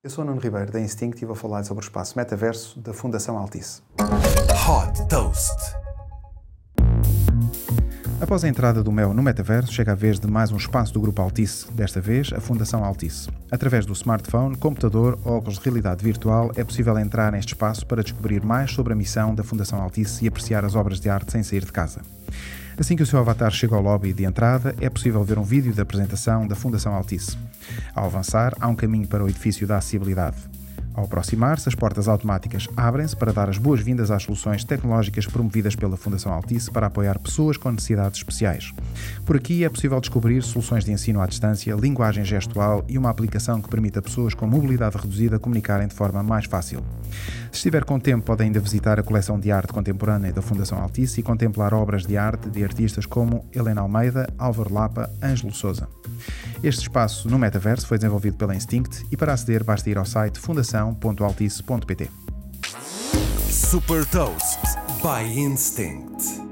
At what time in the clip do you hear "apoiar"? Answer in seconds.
36.88-37.20